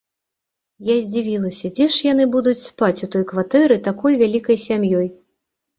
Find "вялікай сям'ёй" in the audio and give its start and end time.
4.25-5.07